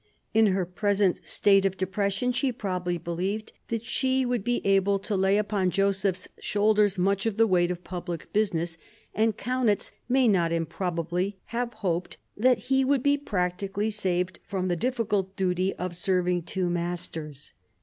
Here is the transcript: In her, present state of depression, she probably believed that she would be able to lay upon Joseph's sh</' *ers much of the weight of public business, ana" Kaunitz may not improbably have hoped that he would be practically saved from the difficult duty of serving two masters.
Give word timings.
In 0.33 0.47
her, 0.47 0.65
present 0.65 1.21
state 1.25 1.63
of 1.63 1.77
depression, 1.77 2.31
she 2.31 2.51
probably 2.51 2.97
believed 2.97 3.53
that 3.67 3.83
she 3.83 4.25
would 4.25 4.43
be 4.43 4.59
able 4.65 4.97
to 4.97 5.15
lay 5.15 5.37
upon 5.37 5.69
Joseph's 5.69 6.27
sh</' 6.39 6.55
*ers 6.75 6.97
much 6.97 7.27
of 7.27 7.37
the 7.37 7.45
weight 7.45 7.69
of 7.69 7.83
public 7.83 8.33
business, 8.33 8.79
ana" 9.13 9.31
Kaunitz 9.31 9.91
may 10.09 10.27
not 10.27 10.51
improbably 10.51 11.37
have 11.53 11.73
hoped 11.85 12.17
that 12.35 12.57
he 12.57 12.83
would 12.83 13.03
be 13.03 13.15
practically 13.15 13.91
saved 13.91 14.39
from 14.47 14.69
the 14.69 14.75
difficult 14.75 15.35
duty 15.35 15.71
of 15.75 15.95
serving 15.95 16.41
two 16.45 16.67
masters. 16.71 17.53